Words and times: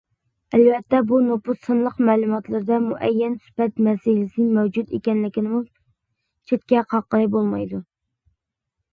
ئەلۋەتتە، 0.57 0.99
بۇ 1.09 1.17
نوپۇس 1.25 1.57
سانلىق 1.65 1.99
مەلۇماتلىرىدا 2.07 2.79
مۇئەييەن 2.85 3.35
سۈپەت 3.43 3.81
مەسىلىسى 3.87 4.45
مەۋجۇت 4.55 4.95
ئىكەنلىكىنىمۇ 4.99 5.59
چەتكە 6.53 6.81
قاققىلى 6.95 7.29
بولمايدۇ. 7.37 7.83